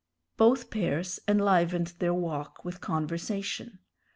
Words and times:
Both 0.35 0.71
pairs 0.71 1.19
enlivened 1.27 1.93
their 1.99 2.11
walk 2.11 2.65
with 2.65 2.81
conversation. 2.81 3.77